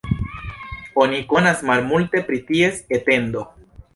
Oni 1.03 1.19
konas 1.33 1.61
malmulte 1.69 2.23
pri 2.31 2.41
ties 2.47 2.83
etendo. 2.99 3.45